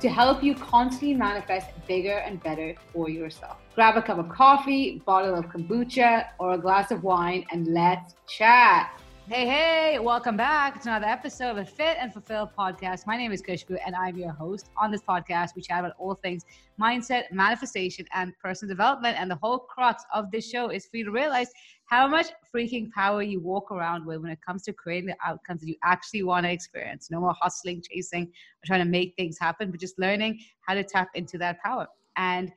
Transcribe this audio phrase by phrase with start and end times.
[0.00, 3.58] to help you constantly manifest bigger and better for yourself.
[3.74, 8.14] Grab a cup of coffee, bottle of kombucha, or a glass of wine, and let's
[8.26, 8.98] chat.
[9.28, 13.06] Hey, hey, welcome back to another episode of the Fit and Fulfill podcast.
[13.06, 14.70] My name is Khushbu and I'm your host.
[14.76, 16.44] On this podcast, we chat about all things
[16.80, 19.18] mindset, manifestation, and personal development.
[19.20, 21.48] And the whole crux of this show is for you to realize
[21.90, 25.60] how much freaking power you walk around with when it comes to creating the outcomes
[25.60, 27.10] that you actually want to experience.
[27.10, 30.84] No more hustling, chasing, or trying to make things happen, but just learning how to
[30.84, 31.88] tap into that power.
[32.16, 32.52] And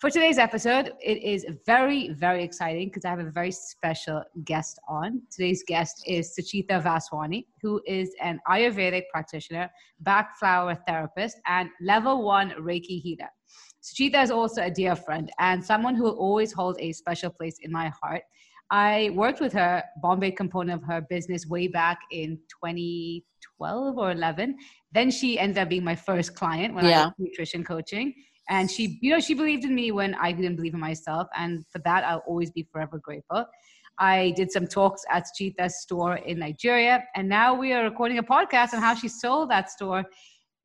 [0.00, 4.78] for today's episode, it is very, very exciting because I have a very special guest
[4.88, 5.20] on.
[5.30, 12.22] Today's guest is Suchita Vaswani, who is an Ayurvedic practitioner, Bach flower therapist, and level
[12.22, 13.28] one Reiki healer.
[13.82, 17.58] Suchita is also a dear friend and someone who will always hold a special place
[17.62, 18.22] in my heart.
[18.70, 24.56] I worked with her Bombay component of her business way back in 2012 or 11.
[24.92, 27.02] Then she ended up being my first client when yeah.
[27.02, 28.14] I was nutrition coaching.
[28.50, 31.28] And she you know she believed in me when i didn't believe in myself.
[31.36, 33.46] And for that i'll always be forever grateful.
[33.98, 37.04] I did some talks at Suchita's store in nigeria.
[37.14, 40.04] And now we are recording a podcast on how she sold that store.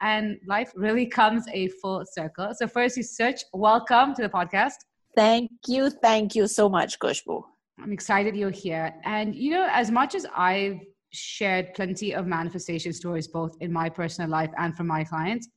[0.02, 2.52] And life really comes a full circle.
[2.54, 4.76] So first you search welcome to the podcast.
[5.16, 5.90] Thank you.
[5.90, 7.44] Thank you so much khushbu
[7.82, 10.80] i'm excited you're here and you know as much as i've
[11.12, 15.48] shared plenty of manifestation stories both in my personal life and from my clients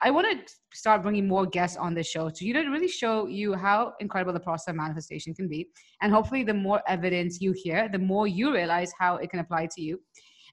[0.00, 3.26] I want to start bringing more guests on the show to you to really show
[3.26, 5.68] you how incredible the process of manifestation can be.
[6.02, 9.68] And hopefully, the more evidence you hear, the more you realize how it can apply
[9.76, 10.00] to you.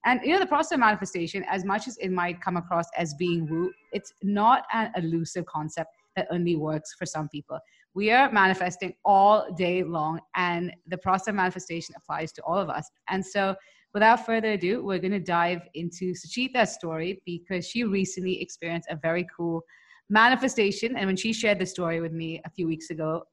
[0.06, 3.14] And you know, the process of manifestation, as much as it might come across as
[3.16, 7.58] being woo, it's not an elusive concept that only works for some people.
[7.96, 12.70] We are manifesting all day long, and the process of manifestation applies to all of
[12.70, 12.90] us.
[13.10, 13.56] And so
[13.94, 18.96] without further ado, we're going to dive into Suchita's story because she recently experienced a
[18.96, 19.62] very cool
[20.10, 20.98] manifestation.
[20.98, 23.24] And when she shared the story with me a few weeks ago,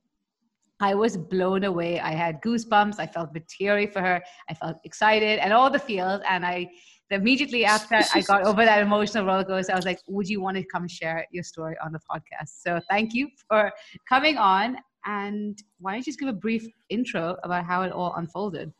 [0.80, 2.00] I was blown away.
[2.00, 2.98] I had goosebumps.
[2.98, 4.22] I felt a bit teary for her.
[4.48, 6.20] I felt excited and all the feels.
[6.28, 6.68] And I
[7.10, 10.56] immediately after I got over that emotional roller coaster, I was like, would you want
[10.56, 12.62] to come share your story on the podcast?
[12.64, 13.70] So thank you for
[14.08, 14.76] coming on.
[15.06, 18.72] And why don't you just give a brief intro about how it all unfolded?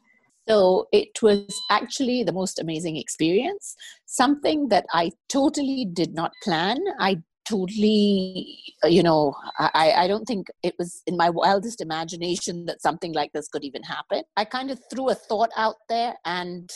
[0.48, 3.76] So it was actually the most amazing experience,
[4.06, 6.78] something that I totally did not plan.
[6.98, 7.18] I
[7.48, 13.12] totally, you know, I, I don't think it was in my wildest imagination that something
[13.12, 14.22] like this could even happen.
[14.36, 16.70] I kind of threw a thought out there and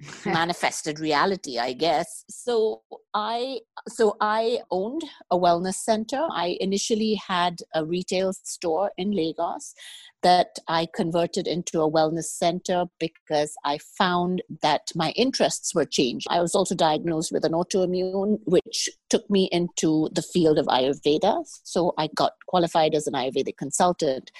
[0.26, 2.24] manifested reality i guess.
[2.28, 2.82] So
[3.14, 6.26] i so i owned a wellness center.
[6.30, 9.74] I initially had a retail store in lagos
[10.22, 16.26] that i converted into a wellness center because i found that my interests were changed.
[16.30, 21.44] I was also diagnosed with an autoimmune which took me into the field of ayurveda.
[21.64, 24.30] So i got qualified as an ayurvedic consultant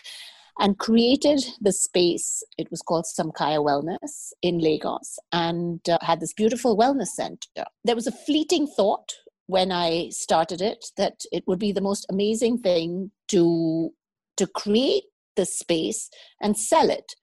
[0.58, 2.42] and created the space.
[2.58, 7.64] It was called Samkhya Wellness in Lagos and uh, had this beautiful wellness center.
[7.84, 9.12] There was a fleeting thought
[9.46, 13.90] when I started it that it would be the most amazing thing to
[14.36, 15.04] to create
[15.36, 16.10] the space
[16.40, 17.14] and sell it.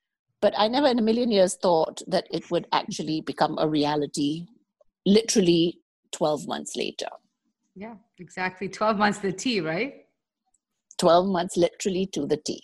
[0.41, 4.47] But I never in a million years thought that it would actually become a reality
[5.05, 5.79] literally
[6.11, 7.07] 12 months later.
[7.75, 8.67] Yeah, exactly.
[8.67, 9.93] 12 months to the T, right?
[10.97, 12.61] 12 months literally to the T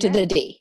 [0.00, 0.12] to yeah.
[0.12, 0.58] the day.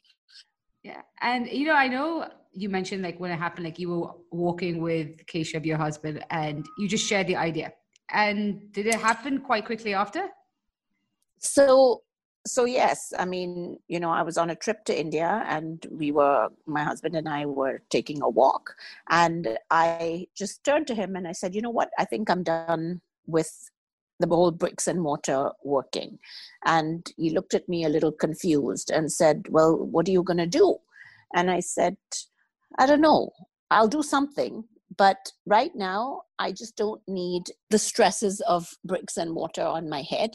[0.83, 1.01] Yeah.
[1.21, 4.81] And, you know, I know you mentioned like when it happened, like you were walking
[4.81, 7.73] with Keshav, your husband, and you just shared the idea.
[8.11, 10.29] And did it happen quite quickly after?
[11.39, 12.03] So,
[12.47, 16.11] so yes, I mean, you know, I was on a trip to India and we
[16.11, 18.75] were, my husband and I were taking a walk.
[19.09, 22.43] And I just turned to him and I said, you know what, I think I'm
[22.43, 23.71] done with
[24.19, 26.19] the whole bricks and mortar working.
[26.65, 30.37] And he looked at me a little confused and said, Well, what are you going
[30.37, 30.77] to do?
[31.35, 31.97] And I said,
[32.79, 33.31] I don't know.
[33.71, 34.63] I'll do something.
[34.97, 40.03] But right now, I just don't need the stresses of bricks and mortar on my
[40.03, 40.31] head.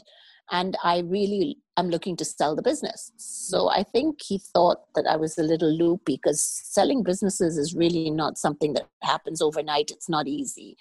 [0.51, 3.13] And I really am looking to sell the business.
[3.17, 3.71] So mm.
[3.79, 8.11] I think he thought that I was a little loopy because selling businesses is really
[8.11, 9.91] not something that happens overnight.
[9.91, 10.77] It's not easy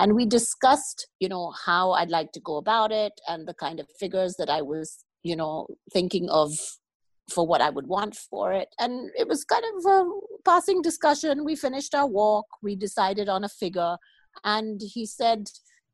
[0.00, 3.80] and we discussed you know how i'd like to go about it and the kind
[3.80, 6.52] of figures that i was you know thinking of
[7.30, 8.68] for what I would want for it.
[8.78, 10.10] And it was kind of a
[10.44, 11.44] passing discussion.
[11.44, 13.96] We finished our walk, we decided on a figure,
[14.44, 15.48] and he said,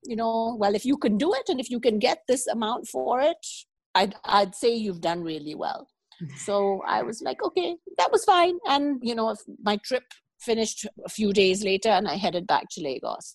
[0.05, 2.87] you know, well, if you can do it and if you can get this amount
[2.87, 3.47] for it,
[3.95, 5.89] I'd, I'd say you've done really well.
[6.23, 6.37] Mm-hmm.
[6.37, 8.59] So I was like, okay, that was fine.
[8.67, 10.05] And, you know, my trip
[10.39, 13.35] finished a few days later and I headed back to Lagos.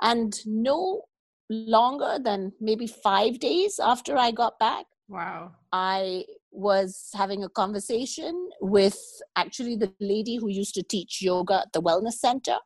[0.00, 1.02] And no
[1.50, 8.50] longer than maybe five days after I got back, wow, I was having a conversation
[8.60, 8.98] with
[9.36, 12.56] actually the lady who used to teach yoga at the wellness center.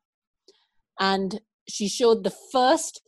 [1.00, 3.02] And she showed the first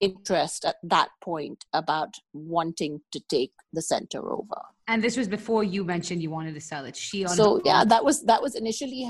[0.00, 4.60] interest at that point about wanting to take the center over.
[4.86, 6.96] And this was before you mentioned you wanted to sell it.
[6.96, 9.02] She so yeah, that was that was initially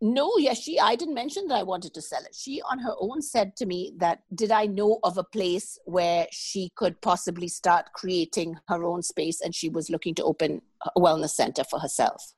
[0.00, 2.34] no, yes, she, I didn't mention that I wanted to sell it.
[2.34, 6.26] She on her own said to me that did I know of a place where
[6.30, 10.60] she could possibly start creating her own space and she was looking to open
[10.94, 12.34] a wellness center for herself.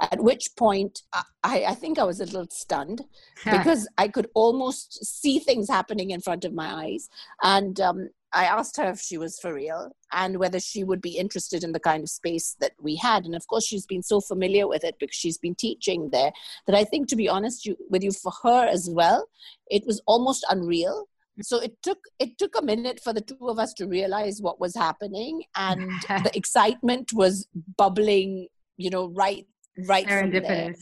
[0.00, 3.02] At which point, I, I think I was a little stunned
[3.44, 7.08] because I could almost see things happening in front of my eyes.
[7.42, 11.16] And um, I asked her if she was for real and whether she would be
[11.16, 13.24] interested in the kind of space that we had.
[13.24, 16.32] And of course, she's been so familiar with it because she's been teaching there
[16.66, 19.28] that I think, to be honest you, with you, for her as well,
[19.68, 21.08] it was almost unreal.
[21.40, 24.60] So it took it took a minute for the two of us to realize what
[24.60, 27.46] was happening, and the excitement was
[27.76, 29.46] bubbling, you know, right
[29.88, 30.74] right from there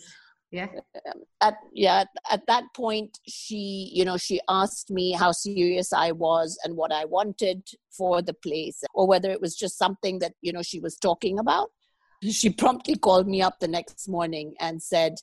[0.50, 0.66] yeah.
[1.40, 6.58] At yeah at that point she you know she asked me how serious i was
[6.64, 7.62] and what i wanted
[7.96, 11.38] for the place or whether it was just something that you know she was talking
[11.38, 11.70] about.
[12.22, 15.16] She promptly called me up the next morning and said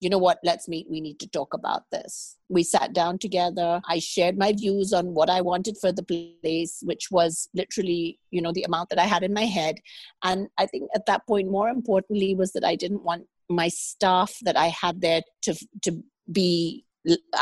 [0.00, 0.38] you know what?
[0.44, 0.90] Let's meet.
[0.90, 2.36] We need to talk about this.
[2.50, 3.80] We sat down together.
[3.88, 8.42] I shared my views on what i wanted for the place which was literally you
[8.42, 9.76] know the amount that i had in my head.
[10.22, 14.34] And i think at that point more importantly was that i didn't want my staff
[14.42, 16.84] that I had there to to be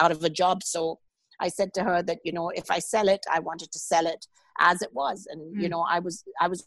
[0.01, 0.63] out of a job.
[0.63, 0.99] So
[1.41, 4.07] I said to her that you know if I sell it, I wanted to sell
[4.07, 4.27] it
[4.61, 5.63] as it was, and mm.
[5.63, 6.67] you know I was I was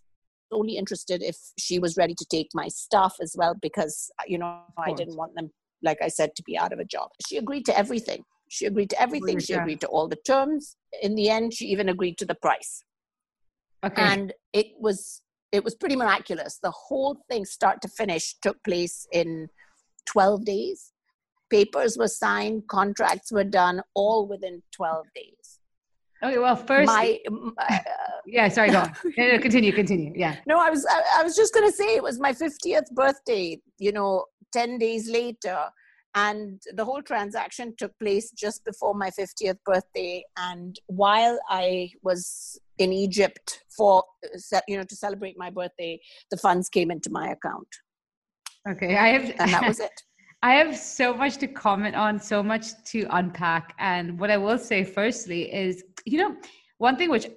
[0.51, 4.59] only interested if she was ready to take my stuff as well because you know
[4.77, 5.51] I didn't want them
[5.83, 7.09] like I said to be out of a job.
[7.27, 8.23] She agreed to everything.
[8.49, 9.39] She agreed to everything.
[9.39, 10.75] She agreed to all the terms.
[11.01, 12.83] In the end, she even agreed to the price.
[13.83, 14.01] Okay.
[14.01, 15.21] And it was
[15.55, 16.59] it was pretty miraculous.
[16.61, 19.47] The whole thing, start to finish, took place in
[20.07, 20.91] 12 days.
[21.49, 25.59] Papers were signed, contracts were done, all within 12 days.
[26.23, 27.19] Okay, well, first, my,
[27.59, 27.77] uh,
[28.25, 28.93] yeah, sorry, go on.
[29.17, 30.13] No, no, continue, continue.
[30.15, 30.37] Yeah.
[30.47, 33.59] No, I was, I, I was just going to say it was my 50th birthday,
[33.77, 35.59] you know, 10 days later.
[36.15, 40.23] And the whole transaction took place just before my 50th birthday.
[40.37, 44.03] And while I was in Egypt for
[44.53, 45.99] uh, you know to celebrate my birthday,
[46.31, 47.67] the funds came into my account.
[48.69, 50.01] Okay, I have, and that was it.
[50.41, 54.57] I have so much to comment on, so much to unpack, and what I will
[54.57, 56.35] say firstly is, you know,
[56.77, 57.27] one thing which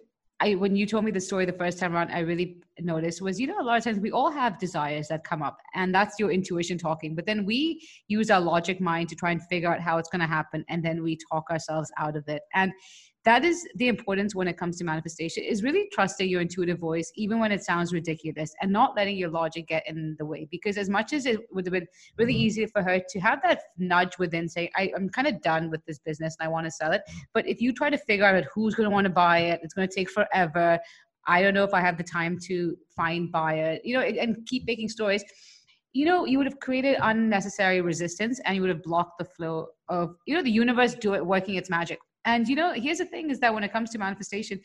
[0.41, 3.41] I when you told me the story the first time around, I really noticed was,
[3.41, 6.19] you know, a lot of times we all have desires that come up, and that's
[6.19, 7.15] your intuition talking.
[7.15, 10.21] But then we use our logic mind to try and figure out how it's going
[10.21, 12.43] to happen, and then we talk ourselves out of it.
[12.55, 12.73] And
[13.29, 17.13] that is the importance when it comes to manifestation is really trusting your intuitive voice
[17.15, 20.49] even when it sounds ridiculous and not letting your logic get in the way.
[20.51, 22.41] Because as much as it would have been really mm-hmm.
[22.41, 25.85] easy for her to have that nudge within say I, am kind of done with
[25.85, 27.03] this business and i want to sell it
[27.35, 29.75] but if you try to figure out who's going to want to buy it it's
[29.75, 30.79] going to take forever.
[31.27, 34.67] I don't know if i have the time to find buyer you know and keep
[34.67, 35.23] making stories.
[35.93, 39.67] You know you would have created unnecessary resistance and you would have blocked the flow
[39.91, 43.07] of you know the universe do it working its magic and you know, here's the
[43.07, 44.61] thing is that when it comes to manifestation,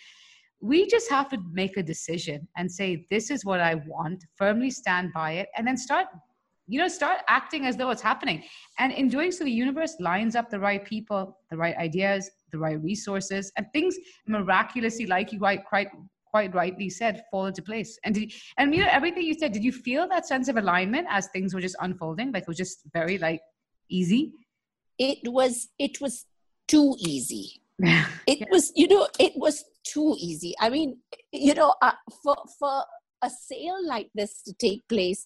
[0.60, 4.70] we just have to make a decision and say, this is what I want, firmly
[4.70, 6.08] stand by it, and then start,
[6.68, 8.44] you know, start acting as though it's happening.
[8.80, 12.60] And in doing so, the universe lines up the right people, the right ideas, the
[12.60, 13.96] right resources, and things
[14.28, 15.88] miraculously, like you quite quite
[16.34, 17.98] quite rightly said, fall into place.
[18.04, 21.08] And did, and you know, everything you said, did you feel that sense of alignment
[21.10, 22.32] as things were just unfolding?
[22.32, 23.42] Like it was just very like
[23.90, 24.34] easy?
[24.98, 26.26] It was it was
[26.68, 27.62] too easy.
[27.80, 28.46] it yeah.
[28.52, 30.54] was, you know, it was too easy.
[30.60, 30.98] I mean,
[31.32, 31.94] you know, uh,
[32.24, 32.84] for for
[33.22, 35.26] a sale like this to take place,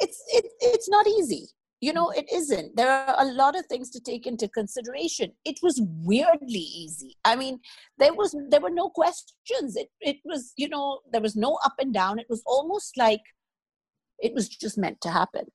[0.00, 1.48] it's it, it's not easy.
[1.80, 2.76] You know, it isn't.
[2.76, 5.32] There are a lot of things to take into consideration.
[5.46, 7.16] It was weirdly easy.
[7.24, 7.60] I mean,
[7.96, 9.76] there was there were no questions.
[9.76, 12.18] It it was, you know, there was no up and down.
[12.18, 13.22] It was almost like
[14.18, 15.46] it was just meant to happen.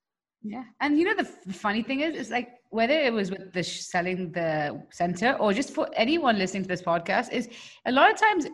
[0.42, 0.64] Yeah.
[0.80, 3.64] And you know, the, the funny thing is, is like whether it was with the
[3.64, 7.50] sh- selling the center or just for anyone listening to this podcast, is
[7.86, 8.48] a lot of times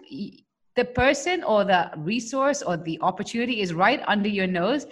[0.76, 4.86] the person or the resource or the opportunity is right under your nose.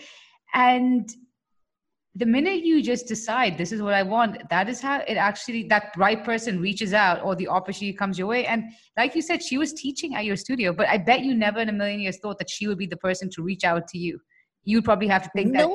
[0.53, 1.09] And
[2.15, 5.62] the minute you just decide this is what i want that is how it actually
[5.67, 8.48] that right person reaches out or the opportunity comes your way.
[8.48, 8.63] And
[8.98, 11.69] like you said she was teaching at your studio but i bet you never in
[11.69, 14.19] a million years thought that she would be the person to reach out to you.
[14.63, 15.59] You'd probably have to think no.
[15.59, 15.69] that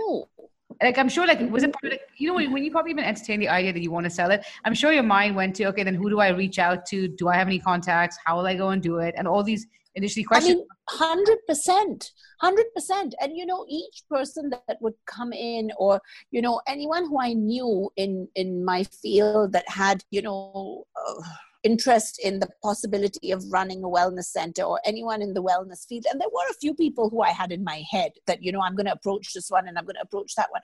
[0.82, 3.40] like i'm sure like was it like, you know when, when you probably even entertain
[3.40, 5.82] the idea that you want to sell it i'm sure your mind went to okay
[5.82, 7.08] then who do i reach out to?
[7.08, 8.18] Do i have any contacts?
[8.24, 9.14] How will i go and do it?
[9.16, 10.60] And all these initially questions.
[11.00, 12.10] I mean, 100%
[12.42, 16.00] 100% and you know each person that would come in or
[16.30, 21.22] you know anyone who i knew in in my field that had you know uh,
[21.64, 26.04] interest in the possibility of running a wellness center or anyone in the wellness field
[26.11, 28.61] and there were a few people who i had in my head that you know
[28.61, 30.62] i'm going to approach this one and i'm going to approach that one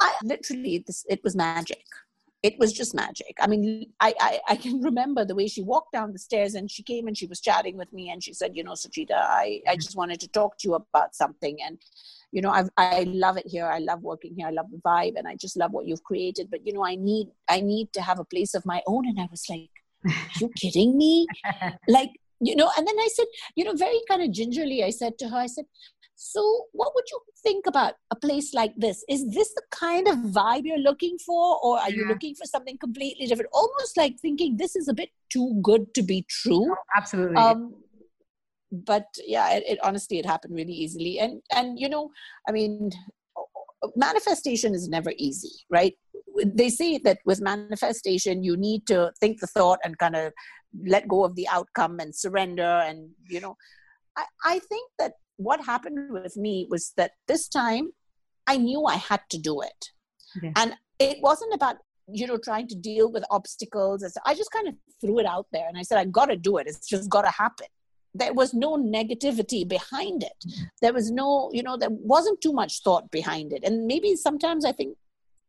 [0.00, 1.84] i literally this it was magic
[2.44, 3.34] it was just magic.
[3.40, 6.70] I mean, I, I, I, can remember the way she walked down the stairs and
[6.70, 9.62] she came and she was chatting with me and she said, you know, Suchita, I,
[9.66, 11.56] I just wanted to talk to you about something.
[11.64, 11.78] And,
[12.32, 13.64] you know, I, I love it here.
[13.64, 14.46] I love working here.
[14.46, 16.50] I love the vibe and I just love what you've created.
[16.50, 19.08] But, you know, I need, I need to have a place of my own.
[19.08, 19.70] And I was like,
[20.40, 21.26] you kidding me?
[21.88, 25.18] like, you know, and then I said, you know, very kind of gingerly, I said
[25.18, 25.64] to her, I said,
[26.16, 29.04] so, what would you think about a place like this?
[29.08, 31.96] Is this the kind of vibe you're looking for, or are yeah.
[31.96, 33.50] you looking for something completely different?
[33.52, 36.70] Almost like thinking this is a bit too good to be true.
[36.70, 37.36] Oh, absolutely.
[37.36, 37.74] Um,
[38.70, 42.10] but yeah, it, it honestly it happened really easily, and and you know,
[42.48, 42.90] I mean,
[43.96, 45.94] manifestation is never easy, right?
[46.44, 50.32] They say that with manifestation, you need to think the thought and kind of
[50.86, 53.56] let go of the outcome and surrender, and you know.
[54.16, 57.90] I, I think that what happened with me was that this time
[58.46, 59.90] I knew I had to do it.
[60.36, 60.52] Okay.
[60.54, 64.04] And it wasn't about, you know, trying to deal with obstacles.
[64.24, 66.58] I just kind of threw it out there and I said, I got to do
[66.58, 66.68] it.
[66.68, 67.66] It's just got to happen.
[68.14, 70.32] There was no negativity behind it.
[70.46, 70.64] Mm-hmm.
[70.80, 73.64] There was no, you know, there wasn't too much thought behind it.
[73.64, 74.96] And maybe sometimes I think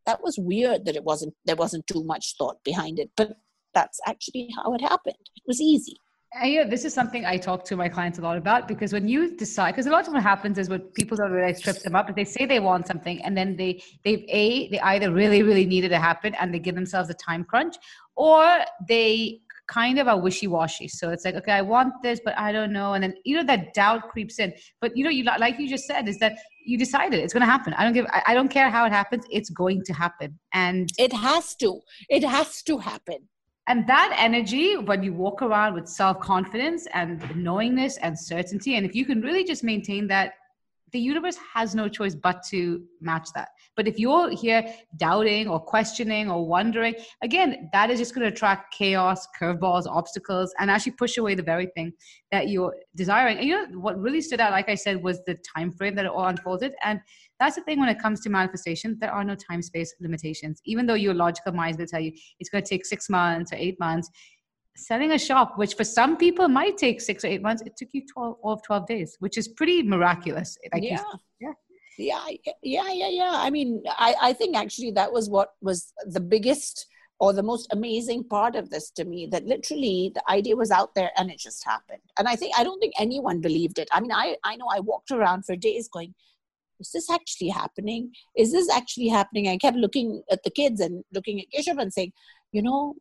[0.05, 3.09] that was weird that it wasn't, there wasn't too much thought behind it.
[3.15, 3.33] But
[3.73, 5.15] that's actually how it happened.
[5.35, 5.97] It was easy.
[6.41, 9.37] And, this is something I talk to my clients a lot about because when you
[9.37, 12.07] decide, because a lot of what happens is what people don't realize trips them up.
[12.07, 15.65] But they say they want something and then they they a they either really really
[15.65, 17.75] need it to happen and they give themselves a time crunch,
[18.17, 20.87] or they kind of are wishy-washy.
[20.87, 23.43] So it's like, okay, I want this, but I don't know, and then you know
[23.43, 24.53] that doubt creeps in.
[24.81, 27.47] But you know, you like you just said, is that you decided it's going to
[27.47, 27.73] happen.
[27.73, 28.05] I don't give.
[28.09, 29.25] I, I don't care how it happens.
[29.29, 31.79] It's going to happen, and it has to.
[32.09, 33.27] It has to happen
[33.67, 38.95] and that energy when you walk around with self-confidence and knowingness and certainty and if
[38.95, 40.33] you can really just maintain that
[40.91, 44.65] the universe has no choice but to match that but if you're here
[44.97, 50.53] doubting or questioning or wondering again that is just going to attract chaos curveballs obstacles
[50.59, 51.91] and actually push away the very thing
[52.31, 53.37] that you're desiring.
[53.37, 56.05] And you know what really stood out like i said was the time frame that
[56.05, 56.73] it all unfolded.
[56.83, 56.99] And
[57.39, 60.61] that's the thing when it comes to manifestation there are no time space limitations.
[60.65, 63.55] Even though your logical mind will tell you it's going to take six months or
[63.55, 64.09] eight months
[64.77, 67.87] selling a shop which for some people might take six or eight months it took
[67.93, 70.57] you 12 of 12 days which is pretty miraculous.
[70.73, 71.01] Like yeah.
[71.39, 71.53] yeah
[71.97, 72.25] yeah
[72.63, 76.87] yeah yeah yeah i mean i i think actually that was what was the biggest
[77.19, 80.93] or the most amazing part of this to me that literally the idea was out
[80.95, 83.99] there and it just happened and i think i don't think anyone believed it i
[83.99, 86.13] mean i i know i walked around for days going
[86.79, 88.11] is this actually happening?
[88.35, 89.47] Is this actually happening?
[89.47, 92.13] I kept looking at the kids and looking at Keshav and saying,
[92.51, 92.95] you know,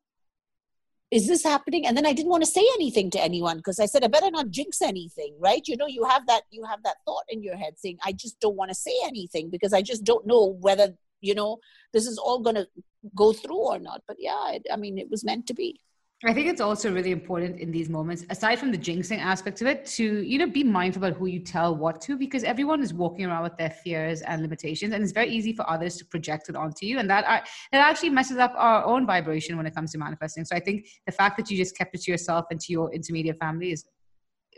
[1.15, 1.87] is this happening?
[1.87, 4.33] And then I didn't want to say anything to anyone because I said, I better
[4.33, 5.63] not jinx anything, right?
[5.69, 8.41] You know, you have that, you have that thought in your head saying, I just
[8.41, 11.59] don't want to say anything because I just don't know whether, you know,
[11.93, 12.67] this is all going to
[13.15, 14.03] go through or not.
[14.09, 15.81] But yeah, it, I mean, it was meant to be.
[16.27, 19.67] I think it's also really important in these moments, aside from the jinxing aspect of
[19.67, 22.95] it, to you know be mindful about who you tell what to, because everyone is
[22.95, 26.49] walking around with their fears and limitations, and it's very easy for others to project
[26.49, 27.43] it onto you, and that are,
[27.73, 30.45] that actually messes up our own vibration when it comes to manifesting.
[30.45, 32.93] So I think the fact that you just kept it to yourself and to your
[32.95, 33.85] intermediate family is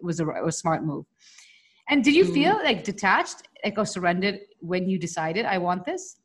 [0.02, 1.04] was a, a smart move.
[1.88, 2.34] And did you mm.
[2.34, 6.16] feel like detached, like or surrendered when you decided I want this?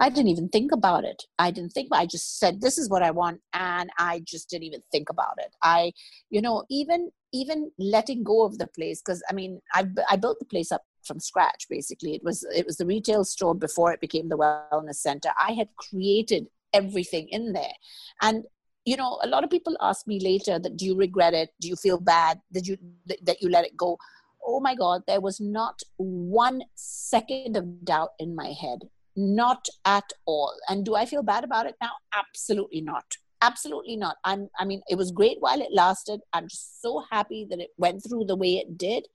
[0.00, 1.22] I didn't even think about it.
[1.38, 3.40] I didn't think, I just said, this is what I want.
[3.52, 5.54] And I just didn't even think about it.
[5.62, 5.92] I,
[6.30, 10.40] you know, even, even letting go of the place, because I mean, I, I built
[10.40, 12.14] the place up from scratch, basically.
[12.14, 15.30] It was, it was the retail store before it became the wellness center.
[15.38, 17.74] I had created everything in there.
[18.20, 18.44] And,
[18.84, 21.50] you know, a lot of people ask me later that, do you regret it?
[21.60, 22.40] Do you feel bad?
[22.52, 22.78] Did you,
[23.22, 23.98] that you let it go?
[24.44, 28.80] Oh my God, there was not one second of doubt in my head
[29.16, 30.54] not at all.
[30.68, 31.92] And do I feel bad about it now?
[32.16, 33.04] Absolutely not.
[33.42, 37.46] absolutely not i'm i mean it was great while it lasted i'm just so happy
[37.50, 39.06] that it went through the way it did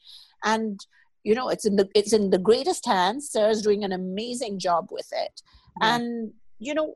[0.44, 0.86] and
[1.24, 4.88] you know it's in the it's in the greatest hands sarah's doing an amazing job
[4.91, 5.41] with it
[5.82, 5.96] yeah.
[5.96, 6.94] and you know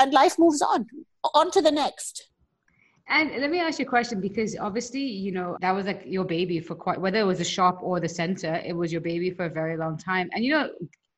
[0.00, 0.86] and life moves on
[1.34, 2.30] on to the next
[3.10, 6.24] and let me ask you a question because obviously, you know, that was like your
[6.24, 9.30] baby for quite, whether it was the shop or the center, it was your baby
[9.32, 10.30] for a very long time.
[10.32, 10.70] And, you know,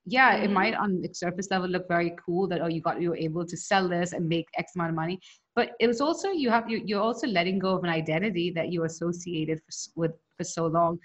[0.05, 0.55] yeah, it mm-hmm.
[0.55, 3.57] might on the surface level look very cool that, oh, you got, you're able to
[3.57, 5.21] sell this and make X amount of money.
[5.55, 8.85] But it was also, you have, you're also letting go of an identity that you
[8.85, 10.99] associated for, with for so long.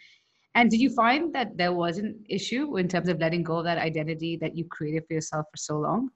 [0.55, 3.65] And did you find that there was an issue in terms of letting go of
[3.65, 6.09] that identity that you created for yourself for so long?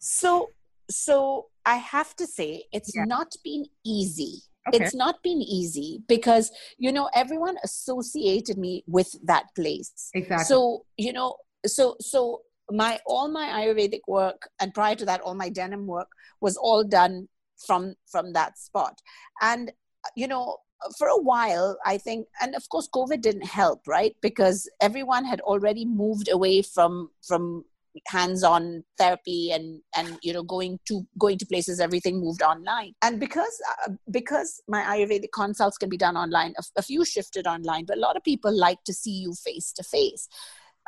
[0.00, 0.50] So
[0.90, 3.04] so I have to say, it's yeah.
[3.04, 4.42] not been easy.
[4.68, 4.84] Okay.
[4.84, 10.10] It's not been easy because, you know, everyone associated me with that place.
[10.14, 10.44] Exactly.
[10.44, 15.34] So, you know, so, so my, all my Ayurvedic work and prior to that, all
[15.34, 16.08] my denim work
[16.40, 17.28] was all done
[17.64, 19.00] from, from that spot.
[19.40, 19.72] And,
[20.16, 20.58] you know,
[20.98, 24.14] for a while, I think, and of course, COVID didn't help, right?
[24.20, 27.64] Because everyone had already moved away from from
[28.08, 33.18] hands-on therapy and and you know going to going to places everything moved online and
[33.18, 37.84] because uh, because my ayurvedic consults can be done online a, a few shifted online
[37.84, 40.28] but a lot of people like to see you face to face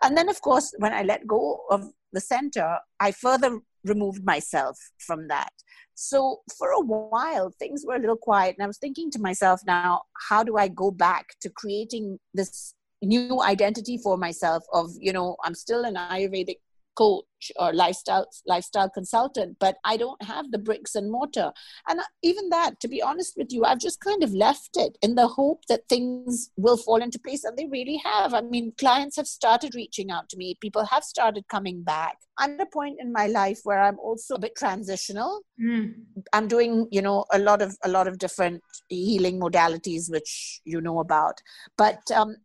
[0.03, 4.77] and then of course when i let go of the center i further removed myself
[4.99, 5.51] from that.
[5.95, 9.61] So for a while things were a little quiet and i was thinking to myself
[9.67, 15.13] now how do i go back to creating this new identity for myself of you
[15.13, 16.59] know i'm still an ayurvedic
[16.99, 21.53] coach or lifestyle lifestyle consultant but i don't have the bricks and mortar.
[21.89, 25.15] And even that to be honest with you i've just kind of left it in
[25.15, 28.35] the hope that things will fall into place and they really have.
[28.35, 30.57] I mean clients have started reaching out to me.
[30.61, 32.17] People have started coming back.
[32.39, 35.43] I'm at a point in my life where i'm also a bit transitional.
[35.63, 35.95] Mm.
[36.33, 40.81] i'm doing you know a lot of a lot of different healing modalities which you
[40.81, 41.41] know about.
[41.77, 42.37] But um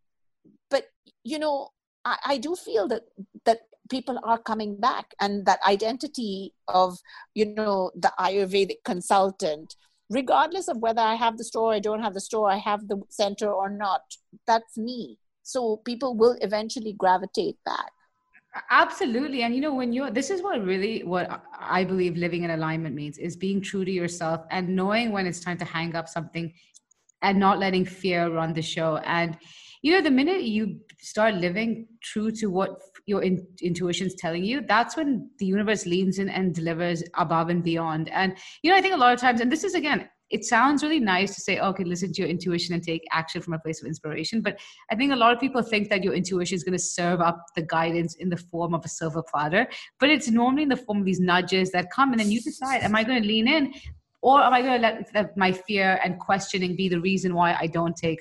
[0.70, 0.84] but
[1.24, 1.56] you know
[2.04, 3.04] I, I do feel that
[3.44, 5.14] that people are coming back.
[5.20, 6.98] And that identity of
[7.34, 9.76] you know the ayurvedic consultant
[10.10, 13.02] regardless of whether i have the store i don't have the store i have the
[13.08, 14.02] center or not
[14.46, 15.18] that's me.
[15.42, 17.90] So people will eventually gravitate back.
[18.70, 19.42] Absolutely.
[19.42, 22.94] And you know when you're this is what really what i believe living in alignment
[22.94, 26.52] means is being true to yourself and knowing when it's time to hang up something
[27.24, 28.98] and not letting fear run the show.
[28.98, 29.36] And
[29.82, 32.70] you know the minute you start living true to what
[33.06, 37.62] your in, intuition's telling you that's when the universe leans in and delivers above and
[37.62, 38.08] beyond.
[38.10, 40.82] And you know i think a lot of times and this is again it sounds
[40.82, 43.82] really nice to say okay listen to your intuition and take action from a place
[43.82, 44.40] of inspiration.
[44.40, 44.58] But
[44.90, 47.44] i think a lot of people think that your intuition is going to serve up
[47.56, 49.66] the guidance in the form of a silver platter
[50.00, 52.82] but it's normally in the form of these nudges that come and then you decide
[52.82, 53.72] am i going to lean in
[54.28, 57.66] or am i going to let my fear and questioning be the reason why i
[57.66, 58.20] don't take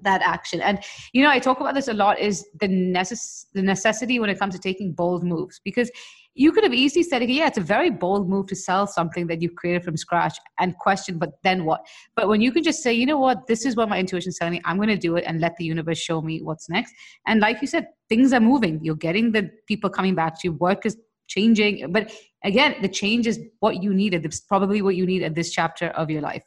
[0.00, 0.60] that action?
[0.60, 4.30] And you know i talk about this a lot is the necess- the necessity when
[4.30, 5.60] it comes to taking bold moves.
[5.64, 5.90] Because
[6.34, 9.42] you could have easily said yeah it's a very bold move to sell something that
[9.42, 11.86] you've created from scratch and question but then what?
[12.14, 13.46] But when you can just say you know what?
[13.46, 14.60] This is what my intuition is telling me.
[14.64, 16.94] I'm going to do it and let the universe show me what's next.
[17.26, 18.80] And like you said things are moving.
[18.82, 20.52] You're getting the people coming back to you.
[20.52, 20.96] Work is
[21.28, 22.12] changing but
[22.44, 25.88] again the change is what you needed it's probably what you need at this chapter
[25.88, 26.42] of your life.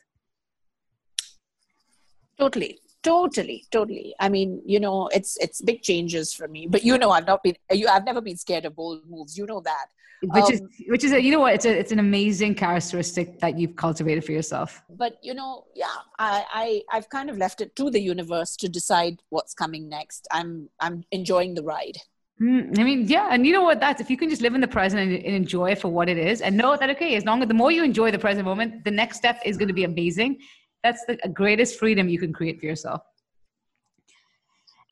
[2.38, 4.15] Totally totally totally.
[4.20, 7.44] I mean you know it's it's big changes for me but you know i've not
[7.44, 9.88] been you i've never been scared of bold moves you know that.
[10.24, 13.39] Which um, is which is a, you know what it's a, it's an amazing characteristic
[13.39, 14.84] that you've cultivated for yourself.
[14.89, 18.70] But you know yeah I, I i've kind of left it to the universe to
[18.70, 20.28] decide what's coming next.
[20.32, 21.98] I'm i'm enjoying the ride
[22.41, 23.80] Mm, I mean, yeah, and you know what?
[23.80, 26.17] That's if you can just live in the present and, and enjoy for what it
[26.17, 28.84] is, and know that okay, as long as the more you enjoy the present moment,
[28.84, 30.39] the next step is going to be amazing,
[30.84, 33.01] that's the greatest freedom you can create for yourself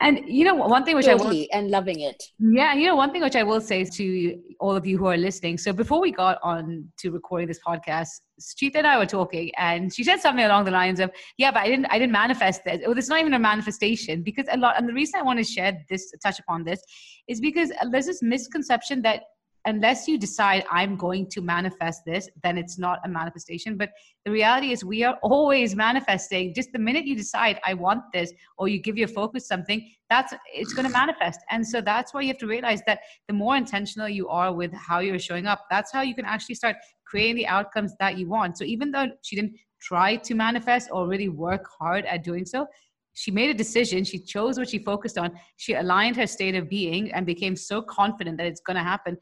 [0.00, 2.22] and you know one thing which totally, I will, and loving it.
[2.38, 5.16] Yeah, you know one thing which I will say to all of you who are
[5.16, 5.58] listening.
[5.58, 8.08] So before we got on to recording this podcast,
[8.38, 11.60] Street and I were talking, and she said something along the lines of, "Yeah, but
[11.60, 12.80] I didn't, I didn't manifest this.
[12.86, 14.78] Well, it's not even a manifestation because a lot.
[14.78, 16.80] And the reason I want to share this, touch upon this,
[17.28, 19.24] is because there's this misconception that
[19.66, 23.76] unless you decide i'm going to manifest this then it's not a manifestation.
[23.76, 23.90] But
[24.24, 26.54] the reality is we are always manifesting.
[26.54, 30.34] Just the minute you decide i want this or you give your focus something that's
[30.52, 31.40] it's going to manifest.
[31.50, 34.72] And so that's why you have to realize that the more intentional you are with
[34.72, 38.28] how you're showing up that's how you can actually start creating the outcomes that you
[38.28, 38.58] want.
[38.58, 42.66] So even though she didn't try to manifest or really work hard at doing so
[43.12, 44.04] she made a decision.
[44.04, 45.32] She chose what she focused on.
[45.56, 49.18] She aligned her state of being and became so confident that it's going to happen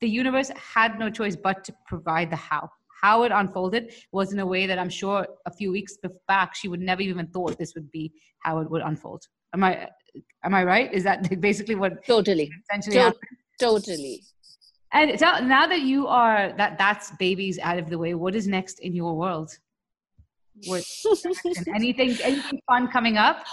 [0.00, 2.68] the universe had no choice but to provide the how
[3.00, 6.68] how it unfolded was in a way that I'm sure a few weeks back she
[6.68, 9.22] would never even thought this would be how it would unfold.
[9.54, 9.88] Am I
[10.44, 10.92] am I right?
[10.92, 13.38] Is that basically what totally essentially to- happened?
[13.60, 14.22] Totally.
[14.92, 18.46] And so now that you are that that's babies out of the way, what is
[18.46, 19.50] next in your world?
[20.66, 20.84] What
[21.74, 23.44] anything anything fun coming up?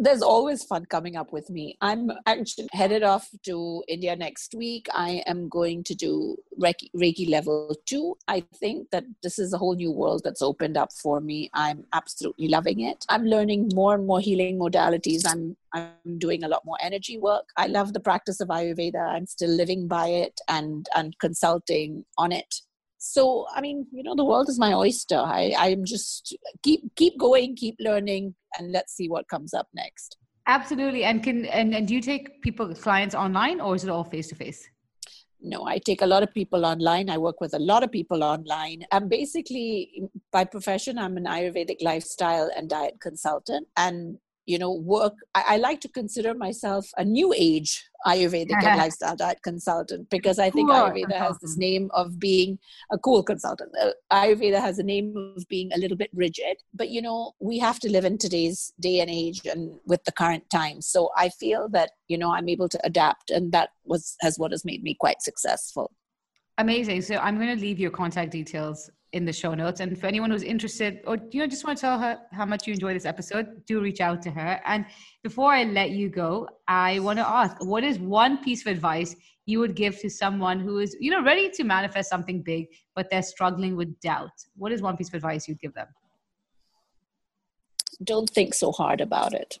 [0.00, 1.76] There's always fun coming up with me.
[1.82, 4.86] I'm actually headed off to India next week.
[4.94, 8.16] I am going to do Reiki, Reiki level two.
[8.26, 11.50] I think that this is a whole new world that's opened up for me.
[11.52, 13.04] I'm absolutely loving it.
[13.10, 15.24] I'm learning more and more healing modalities.
[15.28, 17.44] I'm I'm doing a lot more energy work.
[17.56, 19.06] I love the practice of Ayurveda.
[19.06, 22.54] I'm still living by it and and consulting on it
[23.00, 25.16] so i mean you know the world is my oyster.
[25.16, 30.16] I i'm just keep keep going keep learning and let's see what comes up next.
[30.46, 31.04] Absolutely.
[31.04, 34.28] And can and, and do you take people clients online or is it all face
[34.28, 34.68] to face
[35.40, 37.08] no i take a lot of people online.
[37.08, 38.84] I work with a lot of people online.
[38.92, 43.66] I'm basically by profession i'm an ayurvedic lifestyle and diet consultant.
[43.76, 48.78] And you know work I, I, like to consider myself a new age ayurvedic and
[48.84, 50.78] lifestyle diet consultant because i think cool.
[50.78, 52.58] ayurveda has this name of being
[52.90, 53.70] a cool consultant.
[53.80, 57.58] Uh, ayurveda has a name of being a little bit rigid but you know we
[57.58, 60.86] have to live in today's day and age and with the current times.
[60.86, 64.52] So i feel that you know i'm able to adapt and that was has what
[64.52, 65.92] has made me quite successful.
[66.58, 67.02] Amazing.
[67.02, 69.80] So i'm going to leave your contact details in the show notes.
[69.80, 72.66] And for anyone who's interested or you know just want to tell her how much
[72.66, 74.60] you enjoy this episode, do reach out to her.
[74.64, 74.86] And
[75.22, 79.16] before I let you go, I want to ask, what is one piece of advice
[79.46, 83.10] you would give to someone who is, you know, ready to manifest something big, but
[83.10, 84.30] they're struggling with doubt?
[84.56, 85.88] What is one piece of advice you'd give them?
[88.04, 89.58] Don't think so hard about it.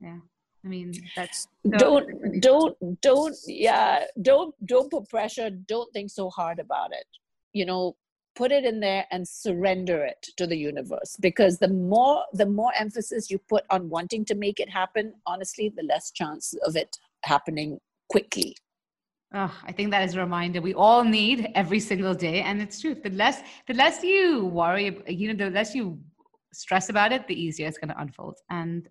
[0.00, 0.18] Yeah.
[0.64, 5.50] I mean, that's so don't don't don't yeah don't don't put pressure.
[5.50, 7.06] Don't think so hard about it.
[7.52, 7.96] You know,
[8.34, 12.72] put it in there and surrender it to the universe because the more the more
[12.78, 16.98] emphasis you put on wanting to make it happen honestly the less chance of it
[17.24, 18.56] happening quickly
[19.36, 22.80] Oh, I think that is a reminder we all need every single day, and it's
[22.80, 22.94] true.
[22.94, 25.98] The less, the less you worry, you know, the less you
[26.52, 28.36] stress about it, the easier it's going to unfold.
[28.50, 28.88] And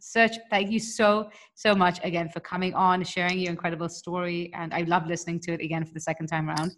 [0.00, 4.74] Search, thank you so so much again for coming on, sharing your incredible story, and
[4.74, 6.76] I love listening to it again for the second time around.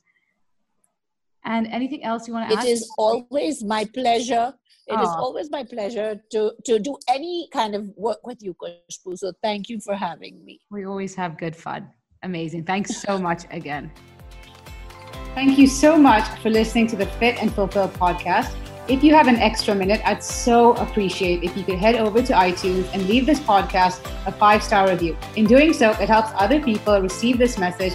[1.47, 2.65] And anything else you want to add?
[2.65, 4.53] It is always my pleasure.
[4.89, 9.19] It is always my pleasure to, to do any kind of work with you, Khushbu.
[9.19, 10.61] So thank you for having me.
[10.71, 11.89] We always have good fun.
[12.23, 12.65] Amazing.
[12.65, 13.91] Thanks so much again.
[15.35, 18.55] Thank you so much for listening to the Fit and Fulfill podcast.
[18.89, 22.33] If you have an extra minute, I'd so appreciate if you could head over to
[22.33, 25.17] iTunes and leave this podcast a five star review.
[25.35, 27.95] In doing so, it helps other people receive this message